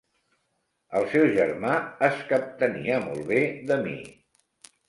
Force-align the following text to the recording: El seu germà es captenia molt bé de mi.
El 0.99 1.05
seu 1.11 1.25
germà 1.35 1.75
es 2.09 2.25
captenia 2.33 2.99
molt 3.07 3.31
bé 3.33 3.41
de 3.73 3.79
mi. 3.87 3.97